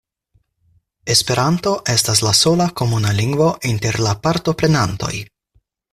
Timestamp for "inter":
3.73-4.01